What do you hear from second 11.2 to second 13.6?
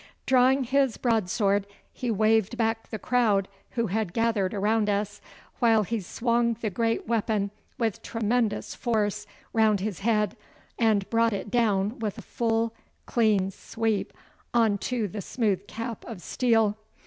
it down with a full, clean